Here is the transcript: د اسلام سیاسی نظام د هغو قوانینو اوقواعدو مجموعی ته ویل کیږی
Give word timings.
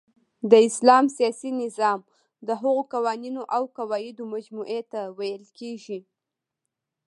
د 0.51 0.53
اسلام 0.67 1.05
سیاسی 1.17 1.49
نظام 1.63 1.99
د 2.47 2.49
هغو 2.61 2.81
قوانینو 2.93 3.41
اوقواعدو 3.59 4.23
مجموعی 4.33 4.81
ته 4.91 5.01
ویل 5.17 5.43
کیږی 5.57 5.99